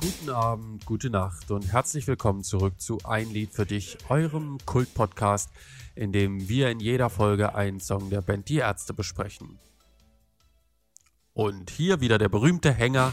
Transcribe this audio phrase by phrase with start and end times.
[0.00, 5.50] Guten Abend, gute Nacht und herzlich willkommen zurück zu Ein Lied für dich, eurem Kult-Podcast,
[5.96, 9.58] in dem wir in jeder Folge einen Song der Band Die Ärzte besprechen.
[11.32, 13.12] Und hier wieder der berühmte Hänger.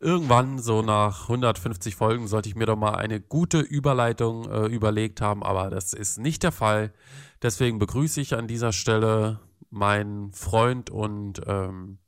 [0.00, 5.22] Irgendwann, so nach 150 Folgen, sollte ich mir doch mal eine gute Überleitung äh, überlegt
[5.22, 6.92] haben, aber das ist nicht der Fall.
[7.40, 9.40] Deswegen begrüße ich an dieser Stelle
[9.70, 12.00] meinen Freund und ähm?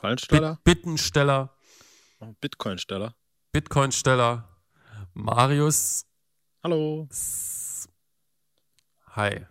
[0.00, 1.54] Bit Bittensteller,
[2.40, 3.14] Bitcoin-Steller.
[3.52, 4.48] Bitcoin-Steller,
[5.14, 6.06] Marius.
[6.62, 7.08] Hallo.
[9.08, 9.46] Hi.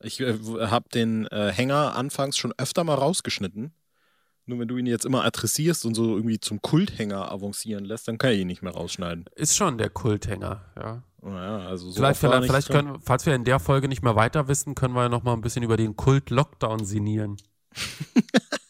[0.00, 3.72] Ich äh, habe den äh, Hänger anfangs schon öfter mal rausgeschnitten.
[4.46, 8.18] Nur wenn du ihn jetzt immer adressierst und so irgendwie zum Kulthänger avancieren lässt, dann
[8.18, 9.26] kann ich ihn nicht mehr rausschneiden.
[9.36, 11.02] Ist schon der Kulthänger, ja.
[11.20, 14.48] Naja, also so vielleicht, vielleicht, vielleicht können, falls wir in der Folge nicht mehr weiter
[14.48, 17.36] wissen, können wir ja noch mal ein bisschen über den Kult-Lockdown sinnieren.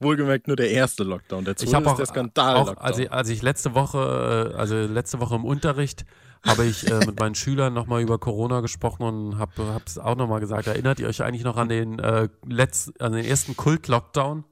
[0.00, 1.44] Wohlgemerkt nur der erste Lockdown.
[1.44, 2.78] Der zweite Ich habe ist auch, der auch Skandal-Lockdown.
[2.78, 6.04] als, ich, als ich letzte Woche, also letzte Woche im Unterricht,
[6.46, 9.52] habe ich äh, mit meinen Schülern nochmal über Corona gesprochen und habe
[9.84, 10.66] es auch nochmal gesagt.
[10.66, 14.44] Erinnert ihr euch eigentlich noch an den, äh, letz, an den ersten Kult-Lockdown?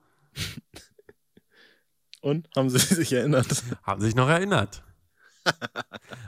[2.21, 2.49] und?
[2.57, 3.47] Haben sie sich erinnert?
[3.83, 4.83] Haben sich noch erinnert.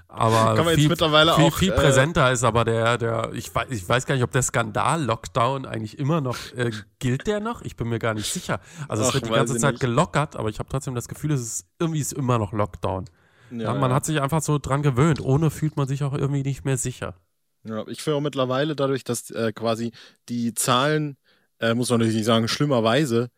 [0.09, 3.31] Aber Kann man jetzt viel, mittlerweile viel, auch, viel äh, präsenter ist aber der, der,
[3.35, 7.41] ich weiß, ich weiß gar nicht, ob der Skandal-Lockdown eigentlich immer noch, äh, gilt der
[7.41, 7.63] noch?
[7.63, 8.61] Ich bin mir gar nicht sicher.
[8.89, 9.81] Also es Ach, wird die ganze Zeit nicht.
[9.81, 13.05] gelockert, aber ich habe trotzdem das Gefühl, es ist irgendwie ist immer noch Lockdown.
[13.51, 15.21] Ja, Ja, man hat sich einfach so dran gewöhnt.
[15.21, 17.15] Ohne fühlt man sich auch irgendwie nicht mehr sicher.
[17.65, 19.93] Ja, ich finde auch mittlerweile dadurch, dass äh, quasi
[20.29, 21.17] die Zahlen,
[21.61, 23.31] äh, muss man natürlich nicht sagen, schlimmerweise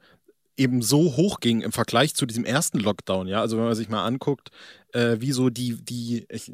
[0.61, 3.41] eben so hoch gingen im Vergleich zu diesem ersten Lockdown, ja.
[3.41, 4.51] Also wenn man sich mal anguckt,
[4.93, 6.53] äh, wie so die, die, ich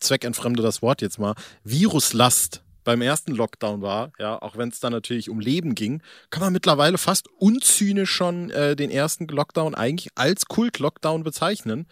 [0.00, 4.92] zweckentfremde das Wort jetzt mal, Viruslast beim ersten Lockdown war, ja, auch wenn es dann
[4.92, 10.08] natürlich um Leben ging, kann man mittlerweile fast unzynisch schon äh, den ersten Lockdown eigentlich
[10.14, 11.86] als Kult-Lockdown bezeichnen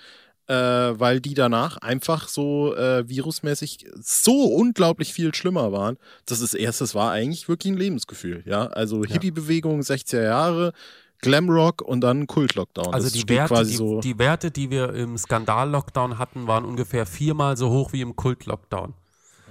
[0.48, 5.96] äh, weil die danach einfach so äh, virusmäßig so unglaublich viel schlimmer waren.
[6.27, 8.67] dass Das erstes war eigentlich wirklich ein Lebensgefühl, ja.
[8.67, 9.05] Also.
[9.05, 10.73] Hippie-Bewegung, 60er Jahre,
[11.23, 12.93] Glamrock und dann Kult-Lockdown.
[12.93, 14.01] Also die Werte, die, so.
[14.01, 18.93] die Werte, die wir im Skandal-Lockdown hatten, waren ungefähr viermal so hoch wie im Kult-Lockdown.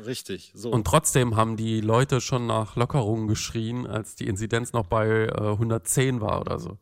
[0.06, 0.70] richtig, so.
[0.70, 5.52] Und trotzdem haben die Leute schon nach Lockerungen geschrien, als die Inzidenz noch bei äh,
[5.52, 6.78] 110 war oder so.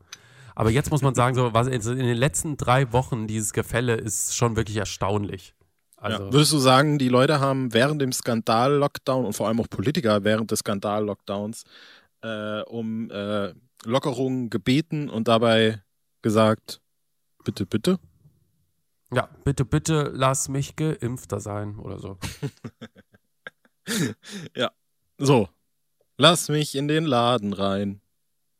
[0.54, 4.36] Aber jetzt muss man sagen, so was in den letzten drei Wochen dieses Gefälle ist
[4.36, 5.54] schon wirklich erstaunlich.
[5.96, 6.32] Also ja.
[6.32, 10.50] Würdest du sagen, die Leute haben während dem Skandal-Lockdown und vor allem auch Politiker während
[10.50, 11.64] des Skandal-Lockdowns
[12.22, 13.52] äh, um äh,
[13.84, 15.82] Lockerungen gebeten und dabei
[16.22, 16.80] gesagt,
[17.44, 17.98] bitte, bitte?
[19.12, 22.18] ja, bitte, bitte lass mich geimpfter sein oder so.
[25.22, 25.48] So,
[26.16, 28.00] lass mich in den Laden rein.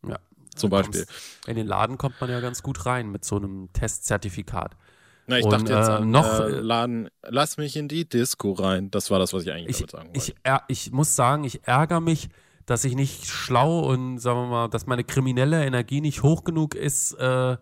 [0.06, 0.18] Ja.
[0.54, 1.06] Zum Beispiel.
[1.46, 4.76] In den Laden kommt man ja ganz gut rein mit so einem Testzertifikat.
[5.26, 8.52] Na, ich Und, dachte jetzt äh, an noch, äh, Laden, lass mich in die Disco
[8.52, 8.90] rein.
[8.90, 10.64] Das war das, was ich eigentlich Ich, damit sagen wollte.
[10.68, 12.28] ich, ich muss sagen, ich ärgere mich,
[12.66, 16.74] dass ich nicht schlau und sagen wir mal, dass meine kriminelle Energie nicht hoch genug
[16.74, 17.56] ist äh,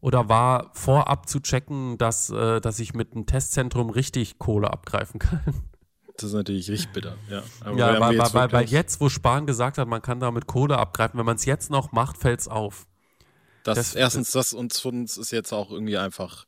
[0.00, 5.18] oder war, vorab zu checken, dass, äh, dass ich mit einem Testzentrum richtig Kohle abgreifen
[5.20, 5.40] kann.
[6.16, 7.16] das ist natürlich richtig bitter.
[7.28, 10.46] Ja, aber ja, weil, jetzt weil, weil jetzt, wo Spahn gesagt hat, man kann damit
[10.46, 12.86] Kohle abgreifen, wenn man es jetzt noch macht, fällt es auf.
[13.64, 16.46] das, das- erstens, das und uns ist jetzt auch irgendwie einfach,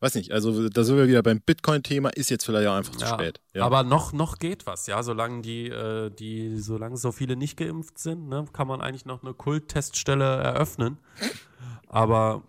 [0.00, 3.04] weiß nicht, also da sind wir wieder beim Bitcoin-Thema, ist jetzt vielleicht auch einfach zu
[3.04, 3.40] Ja, spät.
[3.54, 3.64] Ja.
[3.64, 5.02] Aber noch, noch geht was, ja.
[5.02, 9.22] Solange die, äh, die, solange so viele nicht geimpft sind, ne, kann man eigentlich noch
[9.22, 10.98] eine Kultteststelle eröffnen.
[11.86, 12.42] Aber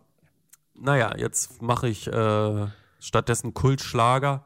[0.73, 2.67] naja, jetzt mache ich äh,
[2.99, 4.45] stattdessen Kultschlager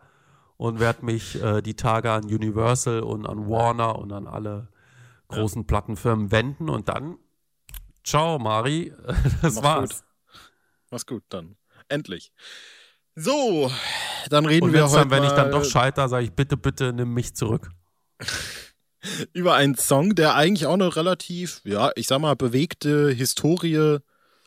[0.57, 4.69] und werde mich äh, die Tage an Universal und an Warner und an alle
[5.27, 7.17] großen Plattenfirmen wenden und dann
[8.03, 8.93] ciao, Mari.
[9.41, 9.89] Das Mach's war's.
[9.89, 10.03] gut.
[10.91, 11.55] Mach's gut dann.
[11.89, 12.31] Endlich.
[13.15, 13.71] So,
[14.29, 16.91] dann reden Und wir heute dann, wenn ich dann doch scheiter, sage ich bitte, bitte
[16.91, 17.69] nimm mich zurück.
[19.33, 23.99] über einen Song, der eigentlich auch eine relativ, ja, ich sag mal, bewegte Historie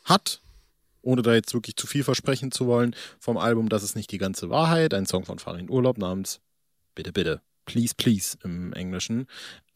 [0.04, 0.42] hat.
[1.00, 4.18] Ohne da jetzt wirklich zu viel versprechen zu wollen, vom Album Das ist nicht die
[4.18, 6.40] ganze Wahrheit, ein Song von Farin Urlaub namens
[6.94, 9.26] Bitte, bitte, Please, Please im Englischen.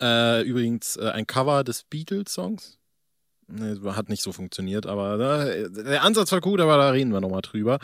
[0.00, 2.78] Äh, übrigens äh, ein Cover des Beatles-Songs.
[3.54, 7.20] Nee, hat nicht so funktioniert, aber äh, der Ansatz war gut, aber da reden wir
[7.20, 7.80] nochmal drüber.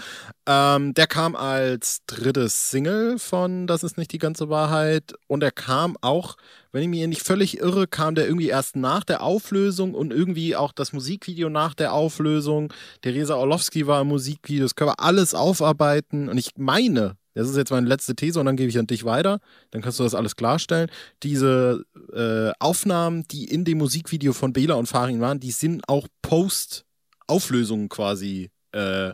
[0.46, 5.50] Ähm, der kam als drittes Single von Das ist nicht die ganze Wahrheit und er
[5.50, 6.36] kam auch,
[6.72, 10.56] wenn ich mich nicht völlig irre, kam der irgendwie erst nach der Auflösung und irgendwie
[10.56, 12.72] auch das Musikvideo nach der Auflösung.
[13.02, 17.56] Theresa Orlowski war im Musikvideo, das können wir alles aufarbeiten und ich meine, das ist
[17.56, 19.40] jetzt meine letzte These und dann gebe ich an dich weiter,
[19.70, 20.90] dann kannst du das alles klarstellen.
[21.22, 26.08] Diese äh, Aufnahmen, die in dem Musikvideo von Bela und Farin waren, die sind auch
[26.22, 29.12] Post-Auflösungen quasi äh,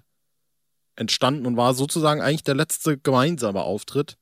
[0.97, 4.17] entstanden und war sozusagen eigentlich der letzte gemeinsame Auftritt.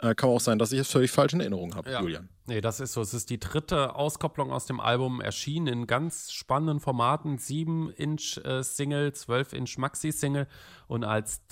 [0.00, 2.00] Äh, kann auch sein, dass ich es völlig falsch in Erinnerung habe, Ja.
[2.00, 2.28] Julian.
[2.46, 3.00] Nee, das ist so.
[3.00, 7.38] Es ist die dritte Auskopplung aus dem Album, erschienen in ganz spannenden Formaten.
[7.38, 10.46] 7-Inch-Single, 12-Inch Maxi-Single
[10.86, 11.46] und als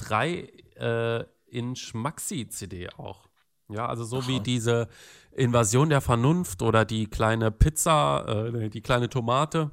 [1.53, 3.29] 3-Inch Maxi-CD auch.
[3.69, 4.89] Ja, also so wie diese
[5.33, 9.71] Invasion der Vernunft oder die kleine Pizza, äh, die kleine Tomate.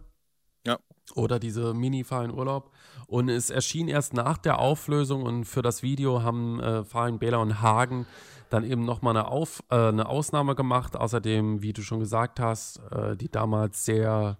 [0.65, 0.77] Ja.
[1.15, 2.71] Oder diese Mini-Fahren Urlaub.
[3.07, 7.41] Und es erschien erst nach der Auflösung und für das Video haben äh, Farin Behler
[7.41, 8.05] und Hagen
[8.49, 10.95] dann eben nochmal eine, Auf, äh, eine Ausnahme gemacht.
[10.95, 14.37] Außerdem, wie du schon gesagt hast, äh, die damals sehr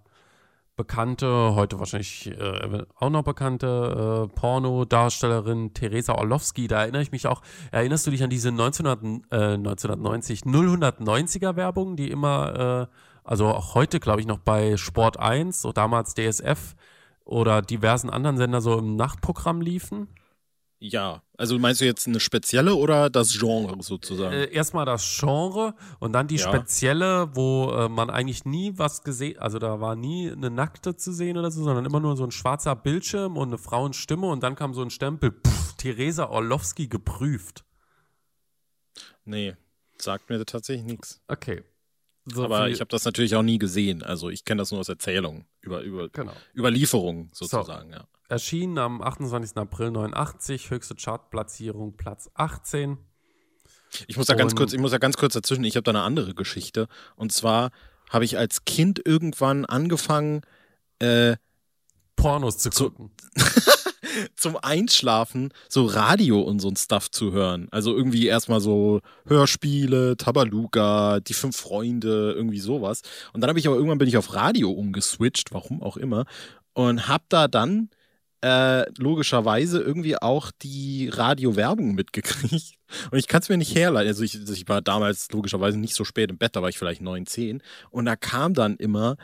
[0.80, 6.68] bekannte, heute wahrscheinlich äh, auch noch bekannte äh, Pornodarstellerin Theresa Orlowski.
[6.68, 7.42] Da erinnere ich mich auch.
[7.70, 13.74] Erinnerst du dich an diese 1900, äh, 1990, 090er Werbung, die immer, äh, also auch
[13.74, 16.74] heute, glaube ich, noch bei Sport 1, so damals DSF
[17.26, 20.08] oder diversen anderen Sender so im Nachtprogramm liefen?
[20.82, 24.32] Ja, also meinst du jetzt eine spezielle oder das Genre sozusagen?
[24.34, 26.48] Äh, erstmal das Genre und dann die Ja.
[26.48, 31.12] spezielle, wo äh, man eigentlich nie was gesehen, also da war nie eine Nackte zu
[31.12, 34.54] sehen oder so, sondern immer nur so ein schwarzer Bildschirm und eine Frauenstimme und dann
[34.54, 37.62] kam so ein Stempel, pff, Theresa Orlowski geprüft.
[39.26, 39.54] nee,
[39.98, 41.20] sagt mir tatsächlich nichts.
[41.28, 41.62] Okay.
[42.24, 44.02] So Aber ich habe das natürlich auch nie gesehen.
[44.02, 46.32] Also ich kenne das nur aus Erzählungen, über, über, genau.
[46.54, 48.06] Überlieferungen sozusagen, ja.
[48.30, 49.56] Erschienen am 28.
[49.56, 52.96] April 89, höchste Chartplatzierung Platz 18.
[54.06, 56.02] Ich muss da ganz kurz, ich muss da ganz kurz dazwischen, ich habe da eine
[56.02, 56.86] andere Geschichte.
[57.16, 57.70] Und zwar
[58.08, 60.42] habe ich als Kind irgendwann angefangen,
[61.00, 61.36] äh,
[62.14, 63.10] Pornos zu gucken.
[64.36, 67.68] zum Einschlafen so Radio und so ein Stuff zu hören.
[67.70, 73.02] Also irgendwie erstmal so Hörspiele, Tabaluga, die fünf Freunde, irgendwie sowas.
[73.32, 76.26] Und dann habe ich aber irgendwann bin ich auf Radio umgeswitcht, warum auch immer,
[76.74, 77.90] und habe da dann
[78.42, 82.74] äh, logischerweise irgendwie auch die Radiowerbung mitgekriegt.
[83.10, 84.08] Und ich kann es mir nicht herleiten.
[84.08, 87.02] Also ich, ich war damals logischerweise nicht so spät im Bett, da war ich vielleicht
[87.02, 87.62] neun, zehn.
[87.90, 89.16] Und da kam dann immer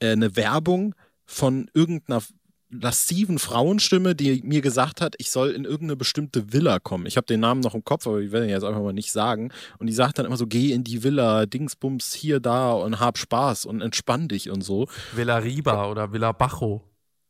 [0.00, 0.94] äh, eine Werbung
[1.24, 2.22] von irgendeiner
[2.70, 7.06] lassiven Frauenstimme, die mir gesagt hat, ich soll in irgendeine bestimmte Villa kommen.
[7.06, 9.12] Ich habe den Namen noch im Kopf, aber ich werde ihn jetzt einfach mal nicht
[9.12, 9.52] sagen.
[9.78, 13.18] Und die sagt dann immer so, geh in die Villa, Dingsbums hier, da und hab
[13.18, 14.88] Spaß und entspann dich und so.
[15.12, 16.82] Villa Riba oder Villa Bajo.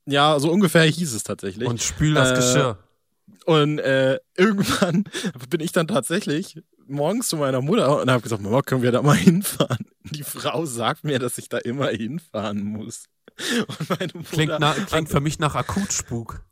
[0.06, 1.68] Ja, so ungefähr hieß es tatsächlich.
[1.68, 2.78] Und spül das Äh, Geschirr.
[3.46, 5.04] Und äh, irgendwann
[5.50, 9.02] bin ich dann tatsächlich morgens zu meiner Mutter und habe gesagt, Mama, können wir da
[9.02, 9.86] mal hinfahren?
[10.04, 13.04] Die Frau sagt mir, dass ich da immer hinfahren muss.
[14.30, 16.44] Klingt, na, klingt für mich nach Akutspuk.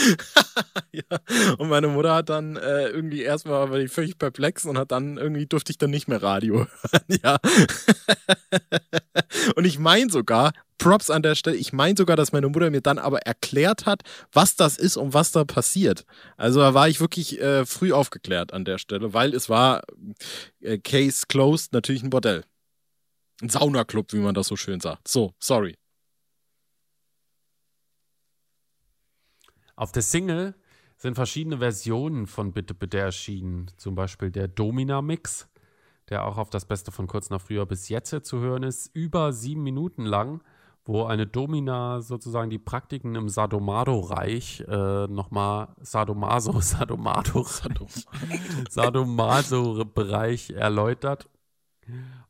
[0.92, 4.92] ja, und meine Mutter hat dann äh, irgendwie erstmal war ich völlig perplex und hat
[4.92, 7.20] dann irgendwie durfte ich dann nicht mehr Radio hören.
[7.22, 7.38] ja.
[9.56, 12.80] und ich meine sogar, Props an der Stelle, ich meine sogar, dass meine Mutter mir
[12.80, 14.02] dann aber erklärt hat,
[14.32, 16.04] was das ist und was da passiert.
[16.36, 19.82] Also da war ich wirklich äh, früh aufgeklärt an der Stelle, weil es war
[20.60, 22.44] äh, Case Closed natürlich ein Bordell.
[23.42, 25.06] Ein Saunaclub, wie man das so schön sagt.
[25.08, 25.76] So, sorry.
[29.80, 30.54] Auf der Single
[30.98, 33.70] sind verschiedene Versionen von Bitte Bitte erschienen.
[33.78, 35.48] Zum Beispiel der Domina-Mix,
[36.10, 39.32] der auch auf das Beste von kurz nach früher bis jetzt zu hören ist, über
[39.32, 40.42] sieben Minuten lang,
[40.84, 47.46] wo eine Domina sozusagen die Praktiken im Sadomado-Reich äh, nochmal Sadomaso, Sadomado,
[48.68, 51.30] Sadomaso-Bereich erläutert.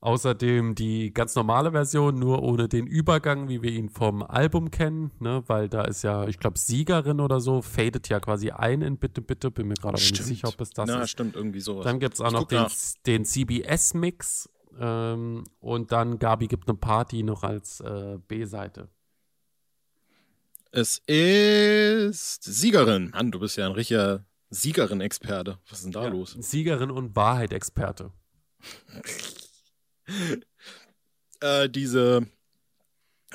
[0.02, 5.10] Außerdem die ganz normale Version, nur ohne den Übergang, wie wir ihn vom Album kennen,
[5.20, 5.42] ne?
[5.46, 9.20] weil da ist ja, ich glaube, Siegerin oder so, fadet ja quasi ein in Bitte,
[9.20, 11.10] Bitte, bin mir gerade nicht sicher, ob es das Na, ist.
[11.10, 11.84] stimmt, irgendwie sowas.
[11.84, 12.64] Dann gibt es auch noch den,
[13.06, 14.48] den CBS-Mix
[14.78, 18.88] ähm, und dann Gabi gibt eine Party noch als äh, B-Seite.
[20.72, 23.10] Es ist Siegerin.
[23.10, 25.58] Mann, du bist ja ein richtiger Siegerin-Experte.
[25.68, 26.36] Was ist denn da Ja, los?
[26.40, 28.12] Siegerin und Wahrheit-Experte.
[31.42, 32.26] Äh, diese,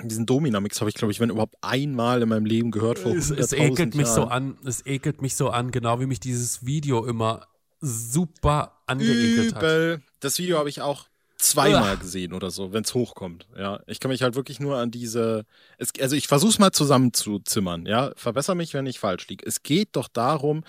[0.03, 3.00] diesen Domina-Mix habe ich, glaube ich, wenn überhaupt einmal in meinem Leben gehört.
[3.00, 4.32] Vor Es, es 100.000 ekelt mich so Jahren.
[4.32, 7.48] an, es ekelt mich so an, genau wie mich dieses Video immer
[7.82, 9.63] super angeekelt hat.
[9.63, 10.01] Übel.
[10.20, 11.96] Das Video habe ich auch zweimal Uah.
[11.96, 13.48] gesehen oder so, wenn es hochkommt.
[13.58, 15.46] Ja, ich kann mich halt wirklich nur an diese.
[15.77, 17.86] Es, also ich versuche es mal zusammenzuzimmern.
[17.86, 19.46] Ja, verbessere mich, wenn ich falsch liege.
[19.46, 20.63] Es geht doch darum,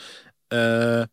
[0.51, 1.07] äh,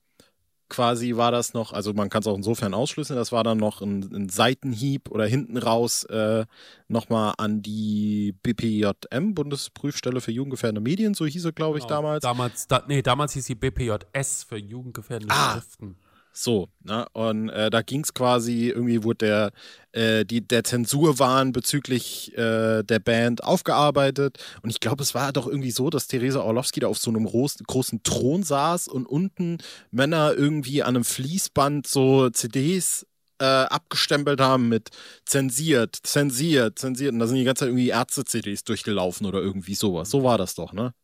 [0.70, 3.82] quasi war das noch, also man kann es auch insofern ausschlüsseln, das war dann noch
[3.82, 6.46] ein, ein Seitenhieb oder hinten raus äh,
[6.88, 11.96] nochmal an die BPJM, Bundesprüfstelle für jugendgefährdende Medien, so hieß es, glaube ich, Genau.
[11.96, 12.22] damals.
[12.24, 15.54] Damals, da, nee, damals hieß sie BPJS für jugendgefährdende Ah.
[15.54, 15.98] Schriften.
[16.36, 17.06] So, ne?
[17.14, 19.52] Und äh, da ging es quasi, irgendwie wurde der,
[19.92, 24.40] äh, die, der Zensurwahn bezüglich äh, der Band aufgearbeitet.
[24.64, 27.26] Und ich glaube, es war doch irgendwie so, dass Theresa Orlowski da auf so einem
[27.26, 29.60] großen, großen Thron saß und unten
[29.92, 33.06] Männer irgendwie an einem Fließband so CDs
[33.40, 34.90] äh, abgestempelt haben mit
[35.26, 37.14] zensiert, zensiert, zensiert.
[37.14, 40.10] Und da sind die ganze Zeit irgendwie Ärzte-CDs durchgelaufen oder irgendwie sowas.
[40.10, 40.96] So war das doch, ne?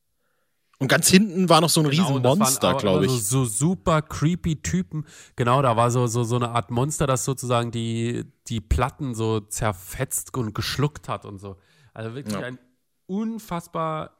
[0.81, 3.11] Und ganz hinten war noch so ein genau, riesen Monster, glaube ich.
[3.11, 5.05] So, so super creepy Typen.
[5.35, 9.41] Genau, da war so, so, so eine Art Monster, das sozusagen die, die Platten so
[9.41, 11.57] zerfetzt und geschluckt hat und so.
[11.93, 12.41] Also wirklich ja.
[12.41, 12.59] ein
[13.07, 14.15] unfassbar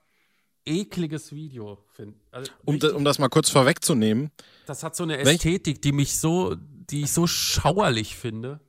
[0.66, 1.86] ekliges Video,
[2.32, 4.30] also um, um das mal kurz vorwegzunehmen.
[4.66, 8.60] Das hat so eine Ästhetik, die mich so, die ich so schauerlich finde.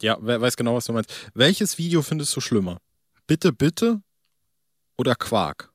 [0.00, 1.12] Ja, wer weiß genau, was du meinst.
[1.34, 2.78] Welches Video findest du schlimmer?
[3.26, 4.02] Bitte, bitte
[4.96, 5.72] oder Quark?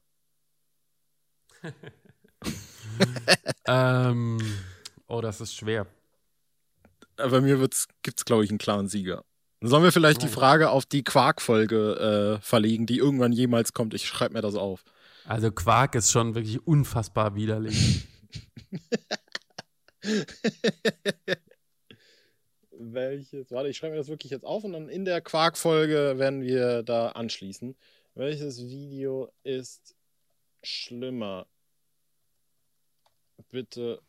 [3.67, 4.37] ähm,
[5.07, 5.87] oh, das ist schwer.
[7.17, 7.87] Bei mir gibt es,
[8.25, 9.23] glaube ich, einen klaren Sieger.
[9.61, 13.93] Sollen wir vielleicht die Frage auf die Quark-Folge äh, verlegen, die irgendwann jemals kommt?
[13.93, 14.83] Ich schreibe mir das auf.
[15.25, 18.07] Also Quark ist schon wirklich unfassbar widerlich.
[22.71, 23.51] Welches?
[23.51, 26.83] Warte, ich schreibe mir das wirklich jetzt auf und dann in der Quark-Folge werden wir
[26.83, 27.75] da anschließen.
[28.13, 29.95] Welches Video ist
[30.61, 31.47] schlimmer?
[33.55, 34.01] Bitte.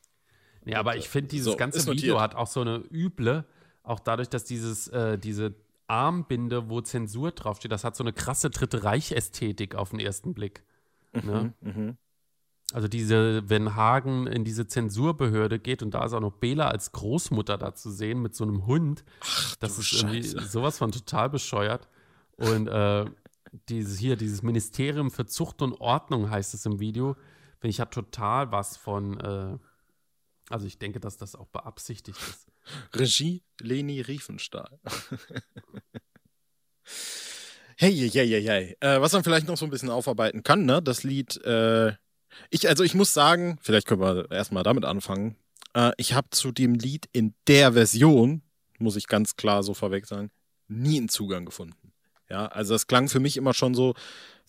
[0.64, 3.44] Ja, aber ich finde, dieses so, ganze Video hat auch so eine üble,
[3.82, 5.54] auch dadurch, dass dieses, äh, diese
[5.86, 10.64] Armbinde, wo Zensur draufsteht, das hat so eine krasse Dritte Reich-Ästhetik auf den ersten Blick.
[11.12, 11.54] Ne?
[11.60, 11.96] Mhm, mhm.
[12.72, 16.90] Also diese, wenn Hagen in diese Zensurbehörde geht und da ist auch noch Bela als
[16.90, 21.30] Großmutter da zu sehen mit so einem Hund, Ach, das ist irgendwie sowas von total
[21.30, 21.88] bescheuert.
[22.36, 23.04] Und äh,
[23.68, 27.16] dieses hier, dieses Ministerium für Zucht und Ordnung heißt es im Video,
[27.70, 29.58] ich, hat total was von, äh,
[30.48, 32.46] also ich denke, dass das auch beabsichtigt ist.
[32.94, 34.78] Regie Leni Riefenstahl.
[37.76, 38.76] hey, hey, hey, hey.
[38.80, 40.82] Äh, was man vielleicht noch so ein bisschen aufarbeiten kann, ne?
[40.82, 41.92] Das Lied, äh,
[42.50, 45.36] ich, also ich muss sagen, vielleicht können wir erstmal damit anfangen.
[45.74, 48.42] Äh, ich habe zu dem Lied in der Version,
[48.78, 50.30] muss ich ganz klar so vorweg sagen,
[50.68, 51.85] nie einen Zugang gefunden.
[52.28, 53.94] Ja, also das klang für mich immer schon so,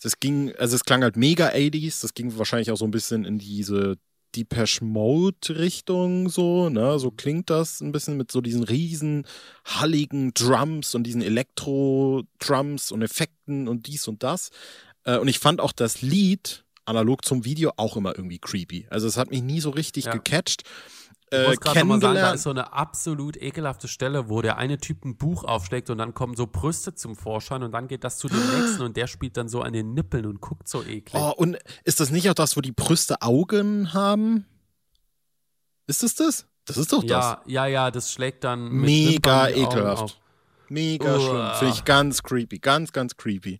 [0.02, 3.24] das ging, also es klang halt mega 80s, das ging wahrscheinlich auch so ein bisschen
[3.24, 3.96] in diese
[4.36, 9.26] Depeche Mode Richtung so, ne, so klingt das ein bisschen mit so diesen riesen
[9.64, 14.50] halligen Drums und diesen Elektro-Drums und Effekten und dies und das.
[15.04, 18.86] Äh, und ich fand auch das Lied analog zum Video auch immer irgendwie creepy.
[18.90, 20.12] Also es hat mich nie so richtig ja.
[20.12, 20.62] gecatcht.
[21.30, 24.56] Ich muss äh, gerade mal sagen, da ist so eine absolut ekelhafte Stelle, wo der
[24.56, 28.04] eine Typ ein Buch aufschlägt und dann kommen so Brüste zum Vorschein und dann geht
[28.04, 30.82] das zu dem nächsten und der spielt dann so an den Nippeln und guckt so
[30.82, 31.14] eklig.
[31.14, 34.46] Oh, und ist das nicht auch das, wo die Brüste Augen haben?
[35.86, 36.46] Ist das das?
[36.64, 37.24] Das ist doch das.
[37.24, 40.20] Ja, ja, ja, das schlägt dann mega ekelhaft.
[40.68, 41.20] Mega Uah.
[41.20, 41.58] schlimm.
[41.58, 42.58] Finde ich ganz creepy.
[42.58, 43.58] Ganz, ganz creepy.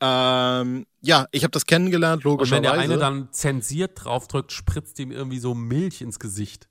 [0.00, 2.60] Ähm, ja, ich habe das kennengelernt, logischerweise.
[2.60, 6.68] Und wenn der eine dann zensiert draufdrückt, spritzt ihm irgendwie so Milch ins Gesicht.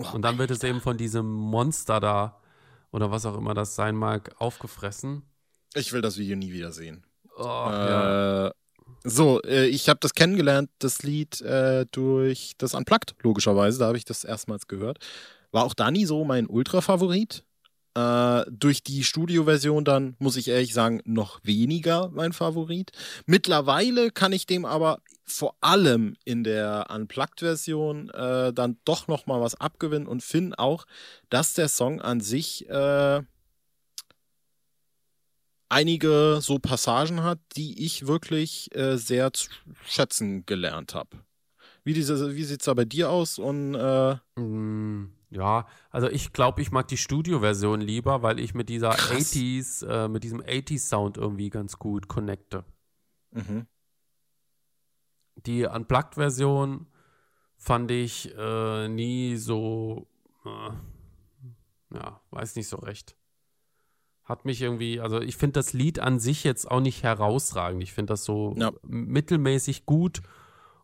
[0.00, 2.40] Oh, und dann wird es eben von diesem Monster da
[2.90, 5.22] oder was auch immer das sein mag, aufgefressen.
[5.74, 7.04] Ich will das Video nie wieder sehen.
[7.36, 8.52] Oh, äh, ja.
[9.04, 13.78] So, äh, ich habe das kennengelernt, das Lied äh, durch das Unplugged, logischerweise.
[13.78, 14.98] Da habe ich das erstmals gehört.
[15.52, 17.44] War auch da nie so mein Ultra-Favorit.
[17.94, 22.92] Äh, durch die Studioversion dann, muss ich ehrlich sagen, noch weniger mein Favorit.
[23.26, 29.40] Mittlerweile kann ich dem aber vor allem in der Unplugged-Version äh, dann doch noch mal
[29.40, 30.86] was abgewinnen und finde auch,
[31.28, 33.22] dass der Song an sich äh,
[35.68, 39.48] einige so Passagen hat, die ich wirklich äh, sehr zu
[39.86, 41.18] schätzen gelernt habe.
[41.84, 43.38] Wie, wie sieht es da bei dir aus?
[43.38, 48.90] Und, mm, ja, also ich glaube, ich mag die Studio-Version lieber, weil ich mit dieser
[48.90, 49.32] Krass.
[49.32, 52.64] 80s, äh, mit diesem 80s-Sound irgendwie ganz gut connecte.
[53.30, 53.66] Mhm.
[55.36, 56.86] Die Unplugged-Version
[57.56, 60.08] fand ich äh, nie so,
[60.44, 63.16] äh, ja, weiß nicht so recht.
[64.24, 67.82] Hat mich irgendwie, also ich finde das Lied an sich jetzt auch nicht herausragend.
[67.82, 68.72] Ich finde das so ja.
[68.82, 70.22] mittelmäßig gut.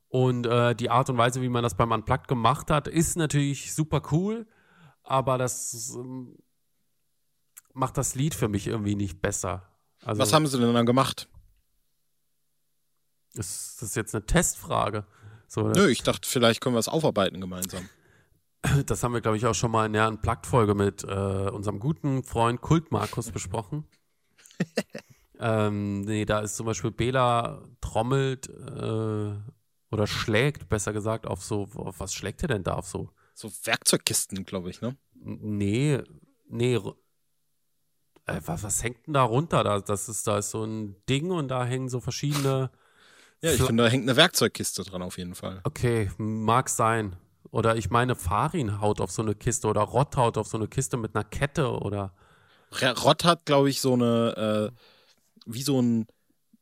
[0.09, 3.75] Und äh, die Art und Weise, wie man das beim Unplugged gemacht hat, ist natürlich
[3.75, 4.47] super cool,
[5.03, 6.37] aber das ähm,
[7.73, 9.69] macht das Lied für mich irgendwie nicht besser.
[10.05, 11.29] Also, Was haben sie denn dann gemacht?
[13.39, 15.05] Ist das jetzt eine Testfrage?
[15.49, 17.89] So, Nö, ich dachte, vielleicht können wir es aufarbeiten gemeinsam.
[18.87, 22.25] Das haben wir, glaube ich, auch schon mal in der Unplugged-Folge mit äh, unserem guten
[22.25, 23.87] Freund Kult Markus besprochen.
[25.39, 29.35] ähm, nee, da ist zum Beispiel Bela trommelt äh,
[29.91, 33.11] oder schlägt, besser gesagt, auf so, auf was schlägt er denn da auf so?
[33.35, 34.97] So Werkzeugkisten, glaube ich, ne?
[35.15, 36.03] Nee,
[36.49, 36.75] nee.
[38.27, 39.63] Äh, was, was hängt denn da runter?
[39.63, 42.71] Da, das ist, da ist so ein Ding und da hängen so verschiedene.
[43.43, 45.61] Ja, ich finde, da hängt eine Werkzeugkiste dran auf jeden Fall.
[45.65, 47.17] Okay, mag sein.
[47.51, 50.69] Oder ich meine, Farin haut auf so eine Kiste oder Rott haut auf so eine
[50.69, 52.13] Kiste mit einer Kette oder.
[52.83, 54.81] Rott hat, glaube ich, so eine, äh,
[55.47, 56.07] wie so, ein,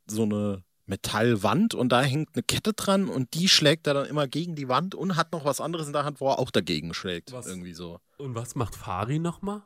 [0.07, 4.29] so eine Metallwand und da hängt eine Kette dran und die schlägt er dann immer
[4.29, 6.93] gegen die Wand und hat noch was anderes in der Hand, wo er auch dagegen
[6.93, 7.33] schlägt.
[7.33, 7.47] Was?
[7.47, 8.01] Irgendwie so.
[8.19, 9.63] Und was macht Farin nochmal?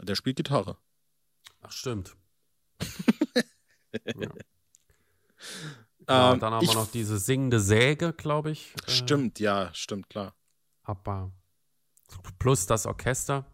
[0.00, 0.76] Der spielt Gitarre.
[1.60, 2.16] Ach, stimmt.
[4.16, 4.28] ja.
[6.08, 8.74] Ja, Ähm, dann haben wir noch diese singende Säge, glaube ich.
[8.86, 10.34] äh, Stimmt, ja, stimmt, klar.
[10.82, 11.32] Aber
[12.38, 13.46] plus das Orchester.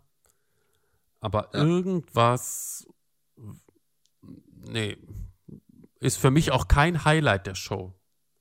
[1.21, 1.63] Aber Ja.
[1.63, 2.87] irgendwas,
[4.57, 4.97] nee,
[6.01, 7.93] ist für mich auch kein Highlight der Show.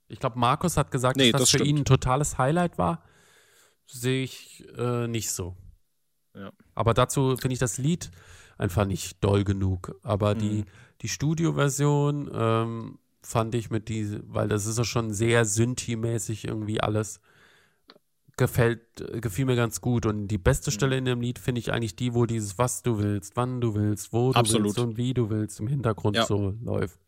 [0.08, 3.04] Ich glaube, Markus hat gesagt, Nee, dass das, das für ihn ein totales Highlight war.
[3.88, 5.56] Sehe ich äh, nicht so.
[6.34, 6.52] Ja.
[6.76, 8.12] Aber dazu finde ich das Lied
[8.58, 10.00] einfach nicht doll genug.
[10.04, 10.66] Aber die, Mhm.
[11.02, 16.80] die Studioversion ähm, fand ich mit diese, weil das ist ja schon sehr Synthi-mäßig irgendwie
[16.82, 17.20] alles.
[18.38, 18.82] Gefällt,
[19.22, 20.06] gefiel mir ganz gut.
[20.06, 20.44] Und die Mhm.
[20.44, 23.60] beste Stelle in dem Lied finde ich eigentlich die, wo dieses Was du willst, wann
[23.62, 24.66] du willst, wo du Absolut.
[24.68, 26.26] willst und wie du willst im Hintergrund Ja.
[26.26, 27.00] so läuft.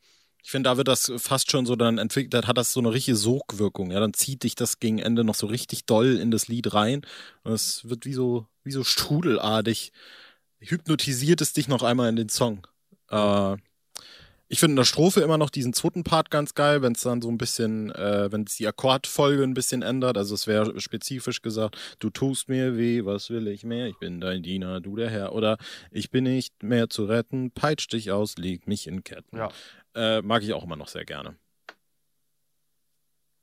[0.42, 3.16] Ich finde, da wird das fast schon so dann entwickelt, hat das so eine richtige
[3.18, 3.92] Sogwirkung.
[3.92, 7.02] Ja, dann zieht dich das gegen Ende noch so richtig doll in das Lied rein.
[7.44, 9.92] Und es wird wie so, wie so strudelartig.
[10.60, 12.66] Hypnotisiert es dich noch einmal in den Song.
[13.10, 13.58] Äh,
[14.52, 17.22] ich finde in der Strophe immer noch diesen zweiten Part ganz geil, wenn es dann
[17.22, 20.18] so ein bisschen, äh, wenn es die Akkordfolge ein bisschen ändert.
[20.18, 23.88] Also es wäre spezifisch gesagt, du tust mir weh, was will ich mehr?
[23.88, 25.34] Ich bin dein Diener, du der Herr.
[25.34, 25.60] Oder
[25.92, 29.38] ich bin nicht mehr zu retten, peitsch dich aus, leg mich in Ketten.
[29.38, 29.50] Ja.
[29.94, 31.36] Äh, mag ich auch immer noch sehr gerne.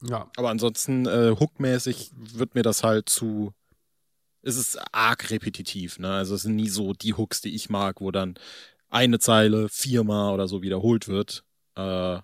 [0.02, 0.28] Ja.
[0.36, 3.52] Aber ansonsten, äh, hookmäßig wird mir das halt zu.
[4.42, 6.12] Es ist arg repetitiv, ne?
[6.12, 8.34] Also es sind nie so die Hooks, die ich mag, wo dann
[8.88, 11.45] eine Zeile viermal oder so wiederholt wird.
[11.76, 12.23] Äh, Im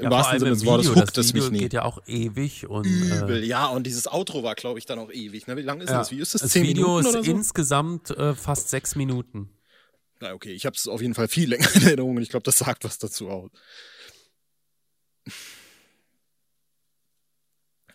[0.00, 1.58] Ja, wahrsten Sinne des Wortes das es mich nie.
[1.58, 4.98] geht ja auch ewig und Übel, äh, ja, und dieses Outro war, glaube ich, dann
[4.98, 5.46] auch ewig.
[5.46, 5.56] Ne?
[5.56, 6.10] Wie lang ist ja, das?
[6.10, 6.42] Wie ist das?
[6.42, 7.30] das Zehn Video Minuten ist oder so?
[7.30, 9.50] insgesamt äh, fast sechs Minuten.
[10.20, 12.44] Na, okay, ich habe es auf jeden Fall viel länger in Erinnerung und ich glaube,
[12.44, 13.50] das sagt was dazu aus.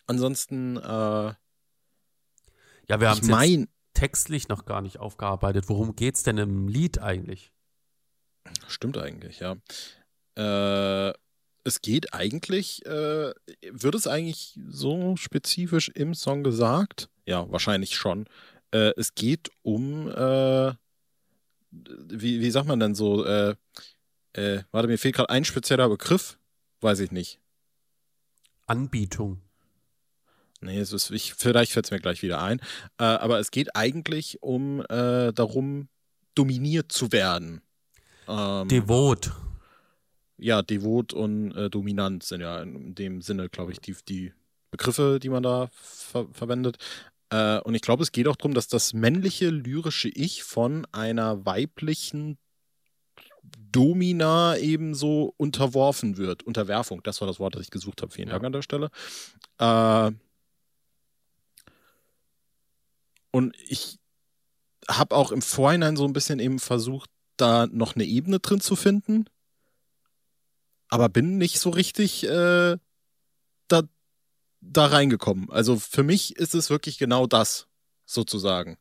[0.07, 1.35] Ansonsten, äh, Ja,
[2.99, 3.67] wir haben ich mein,
[4.01, 5.65] textlich noch gar nicht aufgearbeitet.
[5.67, 7.51] Worum geht's denn im Lied eigentlich?
[8.67, 9.57] stimmt eigentlich, ja.
[10.35, 11.13] Äh,
[11.63, 13.31] es geht eigentlich, äh,
[13.69, 17.09] wird es eigentlich so spezifisch im Song gesagt?
[17.27, 18.25] Ja, wahrscheinlich schon.
[18.71, 20.73] Äh, es geht um, äh,
[21.69, 23.53] wie, wie sagt man denn so, äh,
[24.33, 26.39] äh, warte, mir fehlt gerade ein spezieller Begriff,
[26.79, 27.39] weiß ich nicht.
[28.65, 29.43] Anbietung.
[30.61, 32.59] Nee, es ist, ich, vielleicht fällt es mir gleich wieder ein.
[32.99, 35.87] Äh, aber es geht eigentlich um äh, darum,
[36.35, 37.61] dominiert zu werden.
[38.27, 39.31] Ähm, Devot.
[40.37, 44.33] ja, devot und äh, dominant sind ja in dem Sinne, glaube ich, die, die
[44.69, 46.77] Begriffe, die man da ver verwendet.
[47.31, 51.45] Äh, und ich glaube, es geht auch darum, dass das männliche lyrische Ich von einer
[51.45, 52.37] weiblichen
[53.71, 56.43] Domina ebenso unterworfen wird.
[56.43, 58.11] Unterwerfung, das war das Wort, das ich gesucht habe.
[58.13, 58.33] Vielen Ja.
[58.35, 58.89] Dank an der Stelle.
[59.57, 60.11] Äh,
[63.31, 63.99] und ich
[64.89, 68.75] habe auch im Vorhinein so ein bisschen eben versucht, da noch eine Ebene drin zu
[68.75, 69.25] finden.
[70.89, 72.77] Aber bin nicht so richtig äh,
[73.67, 73.81] da,
[74.61, 75.49] da reingekommen.
[75.49, 77.67] Also für mich ist es wirklich genau das,
[78.05, 78.77] sozusagen.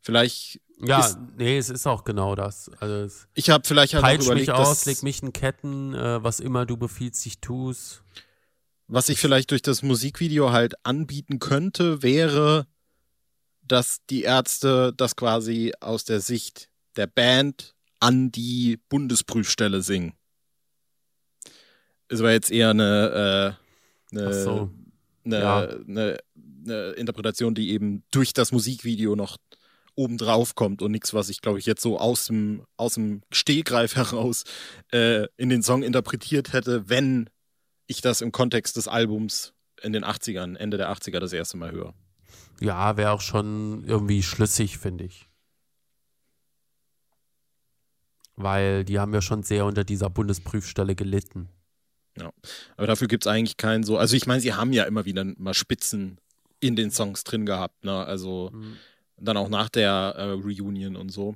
[0.00, 2.70] Vielleicht, Ja, ist- nee, es ist auch genau das.
[2.80, 5.94] Also es ich habe vielleicht halt auch peitscht überlegt, mich aus, leg mich in Ketten,
[5.94, 8.02] äh, was immer du befiehlst, ich tu's.
[8.88, 12.66] was ich vielleicht durch das Musikvideo halt anbieten könnte, wäre,
[13.72, 20.12] dass die Ärzte das quasi aus der Sicht der Band an die Bundesprüfstelle singen.
[22.08, 23.56] Es war jetzt eher eine,
[24.12, 24.70] äh, eine, so.
[25.24, 25.60] eine, Ja.
[25.60, 26.18] eine,
[26.66, 29.38] eine Interpretation, die eben durch das Musikvideo noch
[29.94, 33.96] obendrauf kommt und nichts, was ich, glaube ich, jetzt so aus dem, aus dem Stehgreif
[33.96, 34.44] heraus
[34.92, 37.30] äh, in den Song interpretiert hätte, wenn
[37.86, 41.72] ich das im Kontext des Albums in den 80ern, Ende der 80er das erste Mal
[41.72, 41.94] höre.
[42.62, 45.28] Ja, wäre auch schon irgendwie schlüssig, finde ich.
[48.36, 51.48] Weil die haben ja schon sehr unter dieser Bundesprüfstelle gelitten.
[52.76, 53.96] Aber dafür gibt es eigentlich keinen so.
[53.98, 56.18] Also ich meine, sie haben ja immer wieder mal Spitzen
[56.60, 58.04] in den Songs drin gehabt, ne?
[58.04, 58.76] Also Mhm.
[59.16, 61.34] dann auch nach der äh, Reunion und so.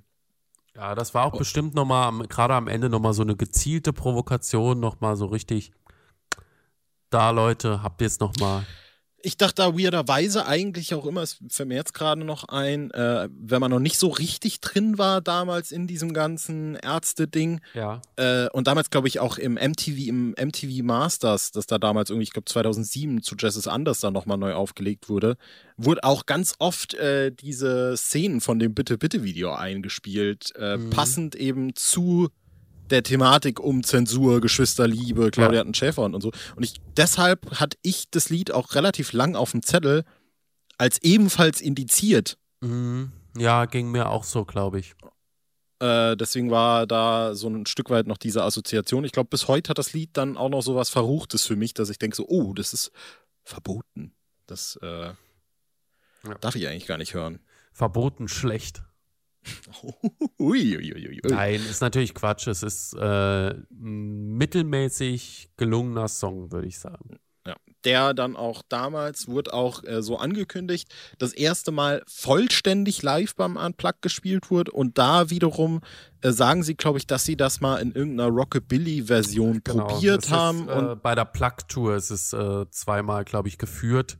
[0.74, 1.38] Ja, das war auch Oh.
[1.38, 5.72] bestimmt nochmal, gerade am Ende nochmal so eine gezielte Provokation, nochmal so richtig.
[7.10, 8.64] Da, Leute, habt ihr es nochmal.
[9.26, 13.28] Ich dachte da weirderweise eigentlich auch immer, es fällt mir jetzt gerade noch ein, äh,
[13.36, 17.60] wenn man noch nicht so richtig drin war damals in diesem ganzen Ärzte-Ding.
[17.74, 18.00] Ja.
[18.14, 22.22] Äh, und damals, glaube ich, auch im MTV, im MTV Masters, das da damals irgendwie,
[22.22, 25.36] ich glaube 2007 zu Jesses Anders dann nochmal neu aufgelegt wurde,
[25.76, 30.90] wurde auch ganz oft äh, diese Szenen von dem Bitte-Bitte-Video eingespielt, äh, Mhm.
[30.90, 32.28] passend eben zu
[32.90, 35.74] der Thematik um Zensur, Geschwisterliebe, Claudia Ja.
[35.74, 36.30] Schäfer und, und so.
[36.54, 40.04] Und ich, deshalb hatte ich das Lied auch relativ lang auf dem Zettel
[40.78, 42.38] als ebenfalls indiziert.
[42.60, 43.12] Mhm.
[43.36, 44.94] Ja, ging mir auch so, glaube ich.
[45.78, 49.04] Äh, deswegen war da so ein Stück weit noch diese Assoziation.
[49.04, 51.74] Ich glaube, bis heute hat das Lied dann auch noch so was Verruchtes für mich,
[51.74, 52.92] dass ich denke so, oh, das ist
[53.44, 54.14] verboten.
[54.46, 55.12] Das äh,
[56.40, 57.40] darf ich eigentlich gar nicht hören.
[57.72, 58.82] Verboten schlecht.
[60.38, 61.20] Ui, ui, ui, ui.
[61.24, 62.46] Nein, ist natürlich Quatsch.
[62.46, 67.18] Es ist äh, ein mittelmäßig gelungener Song, würde ich sagen.
[67.84, 73.56] der dann auch damals wurde auch äh, so angekündigt, das erste Mal vollständig live beim
[73.56, 75.80] Unplugged gespielt wurde und da wiederum
[76.22, 80.30] äh, sagen sie, glaube ich, dass sie das mal in irgendeiner Rockabilly-Version probiert Genau, es
[80.32, 84.18] haben Ist, und äh, bei der Plug-Tour ist es äh, zweimal, glaube ich, geführt.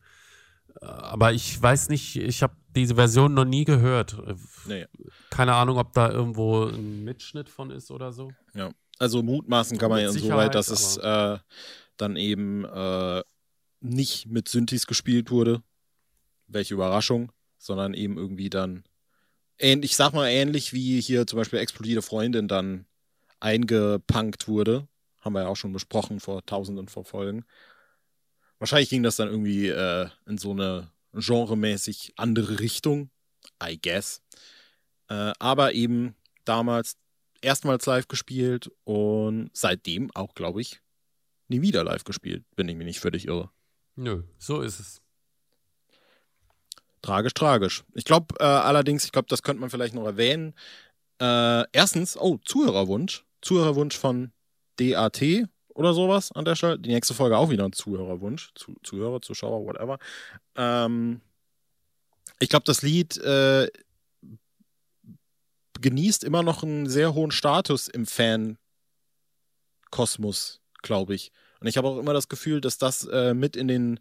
[0.80, 4.16] Äh, Aber ich weiß nicht, ich habe diese Version noch nie gehört.
[4.66, 4.86] Nee,
[5.30, 8.30] Keine Ahnung, ob da irgendwo ein Mitschnitt von ist oder so.
[8.54, 8.70] ja.
[8.98, 11.36] Also mutmaßen kann man ja insoweit, dass es äh,
[11.98, 13.22] dann eben äh,
[13.80, 15.62] nicht mit Synthes gespielt wurde.
[16.46, 18.84] Welche Überraschung, sondern eben irgendwie dann
[19.58, 22.86] ähnlich, ich sag mal ähnlich wie hier zum Beispiel Explodierte Freundin dann
[23.38, 24.88] eingepunkt wurde.
[25.20, 27.44] Haben wir ja auch schon besprochen vor tausenden von Folgen.
[28.58, 33.10] Wahrscheinlich ging das dann irgendwie äh, in so eine genremäßig andere Richtung.
[33.62, 34.22] I guess.
[35.08, 36.96] Äh, aber eben damals
[37.40, 40.80] erstmals live gespielt und seitdem auch, glaube ich,
[41.48, 43.50] nie wieder live gespielt, wenn ich mich nicht völlig irre.
[43.94, 45.00] Nö, so ist es.
[47.02, 47.84] Tragisch, tragisch.
[47.94, 50.54] Ich glaube äh, allerdings, ich glaube, das könnte man vielleicht noch erwähnen.
[51.20, 53.24] Äh, erstens, oh, Zuhörerwunsch.
[53.42, 54.32] Zuhörerwunsch von
[54.76, 55.22] DAT
[55.76, 56.78] oder sowas an der Stelle.
[56.78, 58.50] Die nächste Folge auch wieder ein Zuhörerwunsch.
[58.54, 59.98] Zu, Zuhörer, Zuschauer, whatever.
[60.56, 61.20] Ähm,
[62.38, 63.68] ich glaube, das Lied äh,
[65.80, 68.58] genießt immer noch einen sehr hohen Status im Fan-Kosmos,
[70.82, 71.30] glaube ich.
[71.60, 74.00] Und ich habe auch immer das Gefühl, dass das äh, mit in den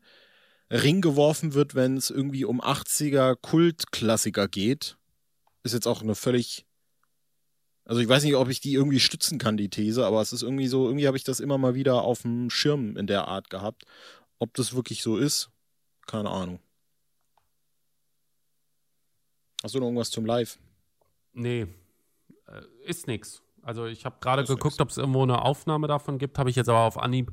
[0.72, 4.98] Ring geworfen wird, wenn es irgendwie um 80er Kultklassiker geht.
[5.64, 6.66] Ist jetzt auch eine völlig.
[7.86, 10.42] Also ich weiß nicht, ob ich die irgendwie stützen kann, die These, aber es ist
[10.42, 13.52] irgendwie so, irgendwie habe ich das immer mal wieder auf dem Schirm in der Art
[13.52, 13.86] gehabt.
[14.40, 15.52] Ob das wirklich so ist,
[16.08, 16.60] keine Ahnung.
[19.64, 20.58] Hast du noch irgendwas zum Live?
[21.34, 21.68] Nee,
[22.48, 23.42] äh, ist nix.
[23.62, 26.70] Also ich habe gerade geguckt, ob es irgendwo eine Aufnahme davon gibt, habe ich jetzt
[26.70, 27.32] aber auf Anhieb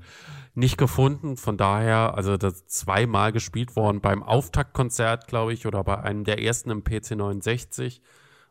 [0.54, 1.36] nicht gefunden.
[1.36, 6.24] Von daher, also das ist zweimal gespielt worden beim Auftaktkonzert, glaube ich, oder bei einem
[6.24, 8.00] der ersten im PC 69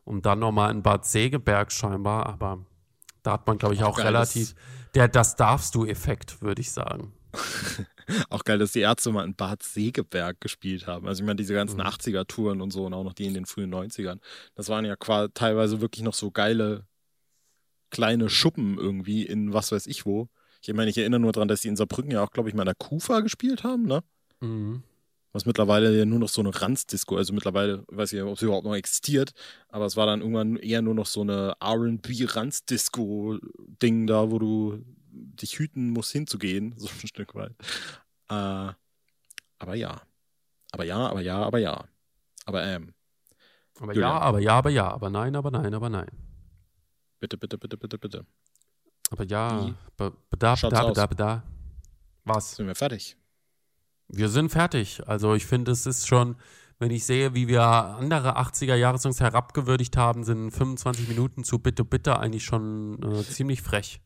[0.04, 2.26] und dann nochmal in Bad Segeberg scheinbar.
[2.26, 2.64] Aber
[3.22, 4.54] da hat man, glaube ich, Auch auch geil, relativ
[4.94, 7.12] der Das darfst du Effekt, würde ich sagen.
[8.28, 11.06] Auch geil, dass die Ärzte mal in Bad Segeberg gespielt haben.
[11.06, 11.86] Also ich meine, diese ganzen Mhm.
[11.86, 14.18] 80er-Touren und so und auch noch die in den frühen 90ern.
[14.54, 14.96] Das waren ja
[15.32, 16.86] teilweise wirklich noch so geile
[17.90, 20.28] kleine Schuppen irgendwie in was weiß ich wo.
[20.64, 22.62] Ich meine, ich erinnere nur daran, dass die in Saarbrücken ja auch, glaube ich, mal
[22.62, 24.02] in der Kufa gespielt haben, ne?
[24.40, 24.82] Mhm.
[25.32, 28.42] Was mittlerweile ja nur noch so eine Ranzdisco, also mittlerweile, weiß ich nicht, ob es
[28.42, 29.32] überhaupt noch existiert,
[29.68, 35.58] aber es war dann irgendwann eher nur noch so eine RB-Ranzdisco-Ding da, wo du dich
[35.58, 37.52] hüten musst, hinzugehen, so ein Stück weit.
[38.28, 38.74] Äh,
[39.58, 40.02] aber ja.
[40.72, 41.84] Aber ja, aber ja, aber ja.
[42.44, 42.92] Aber ähm,
[43.78, 44.10] Aber Julian.
[44.10, 46.10] ja, aber ja, aber ja, aber nein, aber nein, aber nein.
[47.20, 48.26] bitte, bitte, bitte, bitte, bitte.
[49.10, 50.94] Aber ja, schaut's beda, aus?
[50.94, 51.42] beda, beda.
[52.24, 52.56] Was?
[52.56, 53.16] Sind wir fertig?
[54.12, 55.00] Wir sind fertig.
[55.06, 56.36] Also ich finde, es ist schon,
[56.78, 62.18] wenn ich sehe, wie wir andere 80er-Jahre-Songs herabgewürdigt haben, sind 25 Minuten zu Bitte, Bitte
[62.18, 64.00] eigentlich schon äh, ziemlich frech.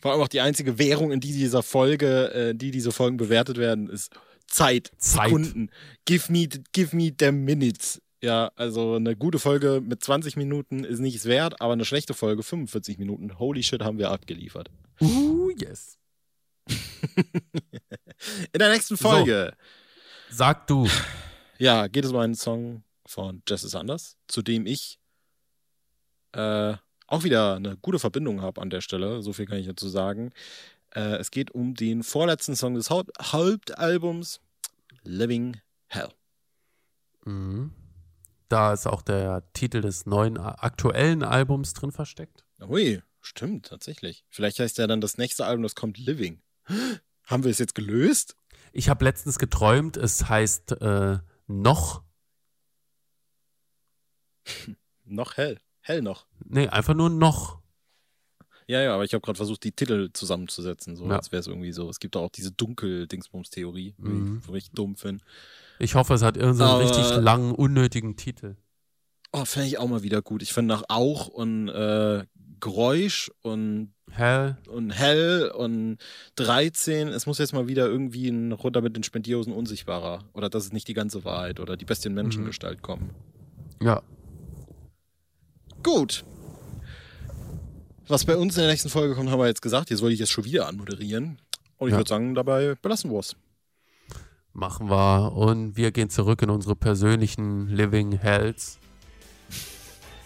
[0.00, 3.58] Vor allem auch die einzige Währung, in die dieser Folge, äh, die diese Folgen bewertet
[3.58, 4.10] werden, ist
[4.46, 4.90] Zeit.
[4.96, 5.26] Zeit.
[5.26, 5.70] Sekunden.
[6.06, 8.00] Give me, give me the minutes.
[8.22, 12.42] Ja, also eine gute Folge mit 20 Minuten ist nichts wert, aber eine schlechte Folge
[12.42, 13.38] 45 Minuten.
[13.38, 14.70] Holy shit, haben wir abgeliefert.
[15.00, 15.98] Uh, yes.
[18.52, 19.52] In der nächsten Folge,
[20.30, 20.88] Sag du.
[21.58, 24.98] ja, geht es um einen Song von Jesse Sanders, zu dem ich
[26.32, 26.74] äh,
[27.06, 29.22] auch wieder eine gute Verbindung habe an der Stelle.
[29.22, 30.32] So viel kann ich dazu sagen.
[30.94, 34.40] Äh, es geht um den vorletzten Song des Haupt Hauptalbums,
[35.02, 36.08] Living Hell.
[37.24, 37.72] Mhm.
[38.48, 42.44] Da ist auch der Titel des neuen a- aktuellen Albums drin versteckt.
[42.60, 44.24] Ui, stimmt, tatsächlich.
[44.28, 46.40] Vielleicht heißt ja dann das nächste Album, das kommt Living.
[47.24, 48.36] Haben wir es jetzt gelöst?
[48.72, 52.02] Ich habe letztens geträumt, es heißt äh, noch.
[55.04, 55.60] noch hell.
[55.80, 56.26] Hell noch.
[56.44, 57.60] Nee, einfach nur noch.
[58.68, 61.16] Ja, ja, aber ich habe gerade versucht, die Titel zusammenzusetzen, so ja.
[61.16, 61.88] als wäre es irgendwie so.
[61.88, 64.42] Es gibt auch diese Dunkel-Dingsbums-Theorie, mhm.
[64.48, 65.24] die ich dumm finde.
[65.78, 68.56] Ich hoffe, es hat irgendeinen richtig langen, unnötigen Titel.
[69.32, 70.42] Oh, fände ich auch mal wieder gut.
[70.42, 72.24] Ich finde nach auch und äh,
[72.60, 75.98] Geräusch und Hell und Hell und
[76.36, 77.08] 13.
[77.08, 80.72] Es muss jetzt mal wieder irgendwie ein runter mit den Spendierhosen unsichtbarer oder das ist
[80.72, 82.82] nicht die ganze Wahrheit oder die Bestien Menschengestalt mhm.
[82.82, 83.10] kommen.
[83.82, 84.02] Ja.
[85.82, 86.24] Gut.
[88.08, 89.90] Was bei uns in der nächsten Folge kommt, haben wir jetzt gesagt.
[89.90, 91.38] Jetzt wollte ich jetzt schon wieder anmoderieren.
[91.78, 91.98] Und ich ja.
[91.98, 93.36] würde sagen, dabei belassen wir es.
[94.52, 95.32] Machen wir.
[95.34, 98.78] Und wir gehen zurück in unsere persönlichen Living Hells.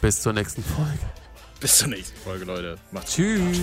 [0.01, 1.20] Bis zur nächsten Folge.
[1.61, 2.79] Bis zur nächsten Folge, Leute.
[2.91, 3.59] Macht's Tschüss.